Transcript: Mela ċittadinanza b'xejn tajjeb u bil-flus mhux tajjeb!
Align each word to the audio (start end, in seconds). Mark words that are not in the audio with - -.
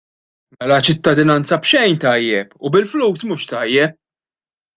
Mela 0.61 0.77
ċittadinanza 0.87 1.59
b'xejn 1.65 1.93
tajjeb 2.05 2.57
u 2.65 2.73
bil-flus 2.77 3.27
mhux 3.29 3.47
tajjeb! 3.53 3.97